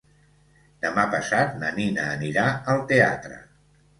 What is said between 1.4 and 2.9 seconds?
na Nina anirà al